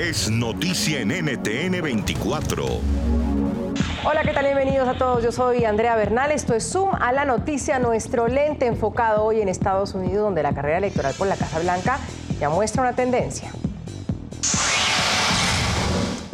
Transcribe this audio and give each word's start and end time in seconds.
es 0.00 0.30
noticia 0.30 1.00
en 1.00 1.08
NTN 1.08 1.82
24. 1.82 2.64
Hola, 4.02 4.22
¿qué 4.22 4.32
tal? 4.32 4.46
Bienvenidos 4.46 4.88
a 4.88 4.94
todos. 4.94 5.22
Yo 5.22 5.30
soy 5.30 5.66
Andrea 5.66 5.94
Bernal. 5.94 6.32
Esto 6.32 6.54
es 6.54 6.64
Zoom 6.64 6.94
a 6.98 7.12
la 7.12 7.26
noticia, 7.26 7.78
nuestro 7.78 8.26
lente 8.26 8.64
enfocado 8.64 9.24
hoy 9.24 9.42
en 9.42 9.50
Estados 9.50 9.92
Unidos, 9.92 10.22
donde 10.22 10.42
la 10.42 10.54
carrera 10.54 10.78
electoral 10.78 11.12
por 11.18 11.26
la 11.26 11.36
Casa 11.36 11.58
Blanca 11.58 11.98
ya 12.40 12.48
muestra 12.48 12.80
una 12.80 12.94
tendencia. 12.94 13.52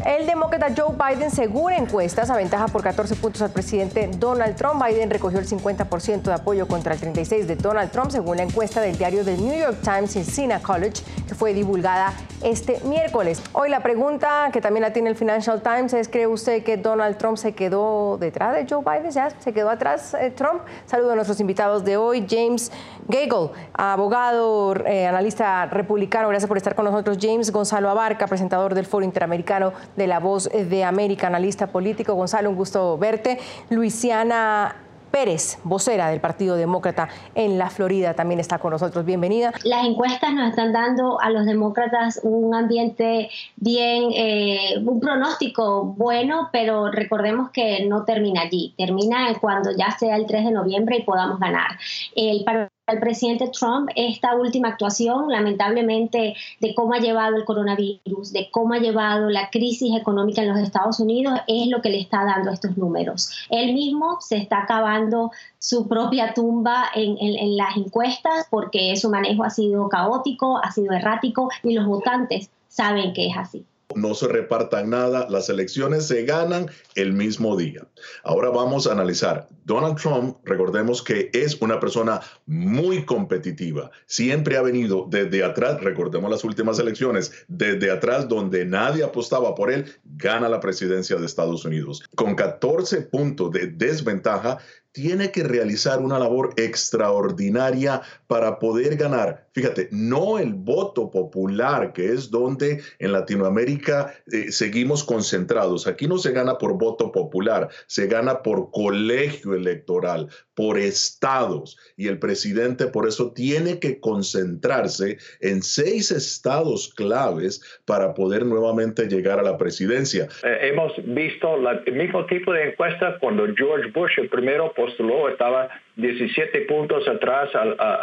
El 0.06 0.24
demócrata 0.24 0.68
Joe 0.68 0.94
Biden, 0.94 1.32
según 1.32 1.72
encuestas, 1.72 2.30
aventaja 2.30 2.68
por 2.68 2.80
14 2.80 3.16
puntos 3.16 3.42
al 3.42 3.50
presidente 3.50 4.08
Donald 4.16 4.54
Trump. 4.54 4.80
Biden 4.80 5.10
recogió 5.10 5.40
el 5.40 5.48
50% 5.48 6.22
de 6.22 6.32
apoyo 6.32 6.68
contra 6.68 6.94
el 6.94 7.00
36% 7.00 7.46
de 7.46 7.56
Donald 7.56 7.90
Trump, 7.90 8.12
según 8.12 8.36
la 8.36 8.44
encuesta 8.44 8.80
del 8.80 8.96
diario 8.96 9.24
The 9.24 9.36
New 9.36 9.58
York 9.58 9.78
Times 9.82 10.12
Siena 10.12 10.60
College, 10.60 11.02
que 11.26 11.34
fue 11.34 11.52
divulgada 11.54 12.12
este 12.40 12.78
miércoles. 12.84 13.42
Hoy 13.52 13.68
la 13.68 13.80
pregunta 13.80 14.50
que 14.52 14.60
también 14.60 14.82
la 14.82 14.92
tiene 14.92 15.10
el 15.10 15.16
Financial 15.16 15.60
Times 15.60 15.92
es, 15.92 16.08
¿cree 16.08 16.28
usted 16.28 16.62
que 16.62 16.76
Donald 16.76 17.16
Trump 17.16 17.36
se 17.36 17.52
quedó 17.52 18.16
detrás 18.16 18.54
de 18.54 18.64
Joe 18.68 18.84
Biden? 18.84 19.10
¿Ya 19.10 19.30
se 19.30 19.52
quedó 19.52 19.70
atrás 19.70 20.14
eh, 20.14 20.30
Trump? 20.30 20.60
Saludo 20.84 21.12
a 21.12 21.14
nuestros 21.16 21.40
invitados 21.40 21.84
de 21.84 21.96
hoy, 21.96 22.24
James 22.30 22.70
Gagel, 23.08 23.50
abogado, 23.72 24.76
eh, 24.86 25.08
analista 25.08 25.66
republicano. 25.66 26.28
Gracias 26.28 26.46
por 26.46 26.58
estar 26.58 26.76
con 26.76 26.84
nosotros. 26.84 27.18
James 27.20 27.50
Gonzalo 27.50 27.90
Abarca, 27.90 28.28
presentador 28.28 28.72
del 28.74 28.86
Foro 28.86 29.04
Interamericano 29.04 29.72
de 29.96 30.06
la 30.06 30.20
Voz 30.20 30.48
de 30.50 30.84
América, 30.84 31.26
analista 31.26 31.68
político. 31.68 32.14
Gonzalo, 32.14 32.50
un 32.50 32.56
gusto 32.56 32.98
verte. 32.98 33.38
Luisiana 33.70 34.76
Pérez, 35.10 35.58
vocera 35.64 36.10
del 36.10 36.20
Partido 36.20 36.56
Demócrata 36.56 37.08
en 37.34 37.58
la 37.58 37.70
Florida, 37.70 38.12
también 38.12 38.38
está 38.38 38.58
con 38.58 38.72
nosotros. 38.72 39.04
Bienvenida. 39.04 39.52
Las 39.64 39.86
encuestas 39.86 40.34
nos 40.34 40.50
están 40.50 40.74
dando 40.74 41.20
a 41.20 41.30
los 41.30 41.46
demócratas 41.46 42.20
un 42.22 42.54
ambiente 42.54 43.30
bien, 43.56 44.10
eh, 44.14 44.74
un 44.84 45.00
pronóstico 45.00 45.84
bueno, 45.84 46.50
pero 46.52 46.90
recordemos 46.90 47.50
que 47.50 47.86
no 47.86 48.04
termina 48.04 48.42
allí. 48.42 48.74
Termina 48.76 49.32
cuando 49.40 49.70
ya 49.76 49.90
sea 49.92 50.16
el 50.16 50.26
3 50.26 50.44
de 50.44 50.50
noviembre 50.50 50.98
y 50.98 51.02
podamos 51.02 51.40
ganar. 51.40 51.78
El 52.14 52.44
al 52.86 53.00
presidente 53.00 53.48
Trump 53.48 53.90
esta 53.96 54.36
última 54.36 54.68
actuación, 54.68 55.28
lamentablemente, 55.28 56.34
de 56.60 56.74
cómo 56.74 56.94
ha 56.94 56.98
llevado 56.98 57.36
el 57.36 57.44
coronavirus, 57.44 58.32
de 58.32 58.48
cómo 58.50 58.74
ha 58.74 58.78
llevado 58.78 59.28
la 59.28 59.50
crisis 59.50 59.96
económica 59.98 60.42
en 60.42 60.48
los 60.48 60.58
Estados 60.58 61.00
Unidos, 61.00 61.40
es 61.48 61.66
lo 61.66 61.82
que 61.82 61.90
le 61.90 61.98
está 62.00 62.24
dando 62.24 62.52
estos 62.52 62.76
números. 62.76 63.30
Él 63.50 63.74
mismo 63.74 64.18
se 64.20 64.36
está 64.36 64.62
acabando 64.62 65.32
su 65.58 65.88
propia 65.88 66.32
tumba 66.32 66.84
en, 66.94 67.16
en 67.18 67.56
las 67.56 67.76
encuestas 67.76 68.46
porque 68.50 68.94
su 68.96 69.10
manejo 69.10 69.42
ha 69.42 69.50
sido 69.50 69.88
caótico, 69.88 70.58
ha 70.62 70.70
sido 70.70 70.92
errático 70.92 71.50
y 71.64 71.74
los 71.74 71.86
votantes 71.86 72.50
saben 72.68 73.12
que 73.12 73.26
es 73.26 73.36
así 73.36 73.64
no 73.94 74.14
se 74.14 74.28
repartan 74.28 74.90
nada, 74.90 75.26
las 75.30 75.48
elecciones 75.48 76.06
se 76.06 76.24
ganan 76.24 76.70
el 76.94 77.12
mismo 77.12 77.56
día. 77.56 77.86
Ahora 78.24 78.50
vamos 78.50 78.86
a 78.86 78.92
analizar. 78.92 79.48
Donald 79.64 79.96
Trump, 79.96 80.36
recordemos 80.44 81.02
que 81.02 81.30
es 81.32 81.60
una 81.60 81.80
persona 81.80 82.20
muy 82.46 83.04
competitiva, 83.04 83.90
siempre 84.06 84.56
ha 84.56 84.62
venido 84.62 85.06
desde 85.08 85.44
atrás, 85.44 85.80
recordemos 85.80 86.30
las 86.30 86.44
últimas 86.44 86.78
elecciones, 86.78 87.32
desde 87.48 87.90
atrás 87.90 88.28
donde 88.28 88.64
nadie 88.64 89.04
apostaba 89.04 89.54
por 89.54 89.72
él, 89.72 89.86
gana 90.04 90.48
la 90.48 90.60
presidencia 90.60 91.16
de 91.16 91.26
Estados 91.26 91.64
Unidos. 91.64 92.02
Con 92.14 92.34
14 92.34 93.02
puntos 93.02 93.50
de 93.52 93.68
desventaja, 93.68 94.58
tiene 94.96 95.30
que 95.30 95.42
realizar 95.42 96.00
una 96.00 96.18
labor 96.18 96.54
extraordinaria 96.56 98.00
para 98.26 98.58
poder 98.58 98.96
ganar. 98.96 99.46
Fíjate, 99.52 99.90
no 99.92 100.38
el 100.38 100.54
voto 100.54 101.10
popular, 101.10 101.92
que 101.92 102.14
es 102.14 102.30
donde 102.30 102.80
en 102.98 103.12
Latinoamérica 103.12 104.14
eh, 104.32 104.50
seguimos 104.50 105.04
concentrados. 105.04 105.86
Aquí 105.86 106.06
no 106.06 106.16
se 106.16 106.32
gana 106.32 106.56
por 106.56 106.78
voto 106.78 107.12
popular, 107.12 107.68
se 107.86 108.06
gana 108.06 108.42
por 108.42 108.70
colegio 108.70 109.52
electoral, 109.52 110.30
por 110.56 110.78
estados. 110.78 111.78
Y 111.96 112.08
el 112.08 112.18
presidente 112.18 112.86
por 112.86 113.06
eso 113.06 113.32
tiene 113.32 113.78
que 113.78 114.00
concentrarse 114.00 115.18
en 115.40 115.62
seis 115.62 116.10
estados 116.10 116.92
claves 116.96 117.80
para 117.84 118.14
poder 118.14 118.44
nuevamente 118.44 119.06
llegar 119.06 119.38
a 119.38 119.42
la 119.42 119.58
presidencia. 119.58 120.26
Eh, 120.42 120.58
hemos 120.62 120.92
visto 121.04 121.56
el 121.86 121.92
mismo 121.92 122.24
tipo 122.26 122.52
de 122.52 122.70
encuesta 122.70 123.18
cuando 123.20 123.46
George 123.54 123.90
Bush, 123.90 124.12
el 124.18 124.28
primero, 124.28 124.72
postuló, 124.74 125.28
estaba 125.28 125.68
17 125.96 126.62
puntos 126.62 127.06
atrás 127.06 127.50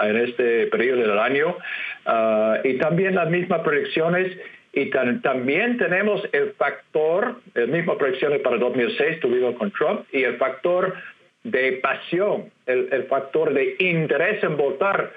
en 0.04 0.18
este 0.18 0.68
periodo 0.68 1.02
del 1.02 1.20
año. 1.20 1.58
Ah, 2.06 2.60
y 2.64 2.78
también 2.78 3.16
las 3.16 3.30
mismas 3.30 3.62
proyecciones 3.62 4.38
y 4.76 4.90
también 4.90 5.78
tenemos 5.78 6.22
el 6.32 6.54
factor, 6.54 7.40
las 7.54 7.68
mismas 7.68 7.96
proyecciones 7.98 8.42
para 8.42 8.58
2006 8.58 9.20
tuvimos 9.20 9.56
con 9.56 9.72
Trump, 9.72 10.02
y 10.12 10.24
el 10.24 10.38
factor 10.38 10.96
de 11.44 11.74
pasión, 11.74 12.52
el, 12.66 13.06
factor 13.06 13.54
de 13.54 13.76
interés 13.80 14.44
en 14.44 14.58
votar. 14.58 15.12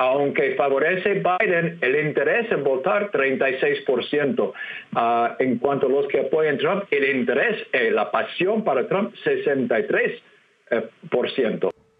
Aunque 0.00 0.54
favorece 0.54 1.14
Biden, 1.14 1.78
el 1.80 2.06
interés 2.06 2.50
en 2.52 2.62
votar 2.62 3.10
36%. 3.10 4.52
Ah, 4.94 5.34
en 5.40 5.58
cuanto 5.58 5.86
a 5.86 5.90
los 5.90 6.06
que 6.06 6.20
apoyan 6.20 6.56
Trump, 6.58 6.84
el 6.90 7.16
interés, 7.16 7.66
eh, 7.72 7.90
la 7.90 8.10
pasión 8.10 8.62
para 8.62 8.86
Trump, 8.86 9.12
63%. 9.24 10.22
Eh, 10.70 10.88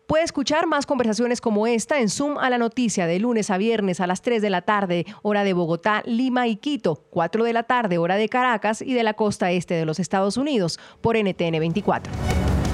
Puede 0.06 0.24
escuchar 0.24 0.66
más 0.66 0.86
conversaciones 0.86 1.40
como 1.42 1.66
esta 1.66 2.00
en 2.00 2.08
Zoom 2.08 2.38
a 2.38 2.48
la 2.48 2.56
noticia 2.56 3.06
de 3.06 3.18
lunes 3.18 3.50
a 3.50 3.58
viernes 3.58 4.00
a 4.00 4.06
las 4.06 4.22
3 4.22 4.40
de 4.40 4.48
la 4.48 4.62
tarde, 4.62 5.04
hora 5.22 5.44
de 5.44 5.52
Bogotá, 5.52 6.02
Lima 6.06 6.46
y 6.46 6.56
Quito, 6.56 7.04
4 7.10 7.44
de 7.44 7.52
la 7.52 7.64
tarde, 7.64 7.98
hora 7.98 8.16
de 8.16 8.28
Caracas 8.30 8.80
y 8.80 8.94
de 8.94 9.02
la 9.02 9.14
costa 9.14 9.50
este 9.50 9.74
de 9.74 9.84
los 9.84 9.98
Estados 9.98 10.38
Unidos, 10.38 10.78
por 11.02 11.16
NTN 11.18 11.58
24. 11.58 12.10